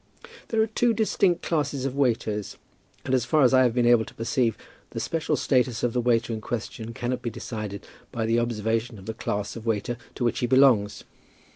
[0.47, 2.57] There are two distinct classes of waiters,
[3.05, 4.57] and as far as I have been able to perceive,
[4.89, 9.13] the special status of the waiter in question cannot be decided by observation of the
[9.13, 11.03] class of waiter to which he belongs.